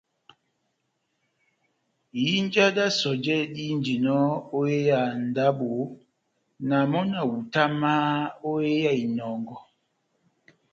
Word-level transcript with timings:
Ihinja 2.21 2.65
d́ 2.75 2.87
sɔjɛ 2.99 3.37
dihínjinɔ 3.53 4.17
ó 4.57 4.59
hé 4.67 4.77
ya 4.89 4.99
ndábo, 5.27 5.69
na 6.67 6.77
mɔ́ 6.91 7.03
na 7.11 7.19
hutamahá 7.29 8.09
ó 8.49 8.51
ya 8.83 8.91
inɔngɔ. 9.03 9.55